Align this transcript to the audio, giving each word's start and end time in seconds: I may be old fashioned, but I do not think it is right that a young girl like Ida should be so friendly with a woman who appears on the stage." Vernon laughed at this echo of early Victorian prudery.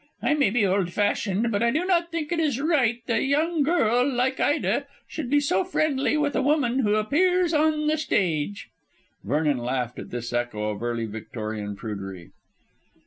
I 0.23 0.33
may 0.33 0.49
be 0.49 0.65
old 0.65 0.91
fashioned, 0.91 1.51
but 1.51 1.61
I 1.61 1.69
do 1.69 1.85
not 1.85 2.09
think 2.09 2.31
it 2.31 2.39
is 2.39 2.59
right 2.59 3.03
that 3.05 3.19
a 3.19 3.23
young 3.23 3.61
girl 3.61 4.03
like 4.11 4.39
Ida 4.39 4.87
should 5.07 5.29
be 5.29 5.39
so 5.39 5.63
friendly 5.63 6.17
with 6.17 6.35
a 6.35 6.41
woman 6.41 6.79
who 6.79 6.95
appears 6.95 7.53
on 7.53 7.85
the 7.85 7.99
stage." 7.99 8.69
Vernon 9.23 9.59
laughed 9.59 9.99
at 9.99 10.09
this 10.09 10.33
echo 10.33 10.71
of 10.71 10.81
early 10.81 11.05
Victorian 11.05 11.75
prudery. 11.75 12.31